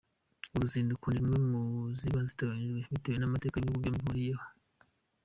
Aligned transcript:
Uru 0.53 0.61
ruzinduko 0.63 1.05
ni 1.09 1.19
rumwe 1.21 1.37
mu 1.49 1.61
ziba 1.99 2.19
zitegerejwe, 2.27 2.79
bitewe 2.93 3.17
n’amateka 3.19 3.55
ibihugu 3.57 3.79
byombi 3.81 4.01
bihuriyeho. 4.03 4.45